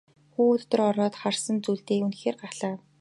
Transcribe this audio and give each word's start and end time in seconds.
Хүү 0.33 0.49
дотор 0.61 0.81
ороод 0.91 1.15
харсан 1.21 1.57
зүйлдээ 1.65 1.99
үнэхээр 2.05 2.35
гайхлаа. 2.41 2.75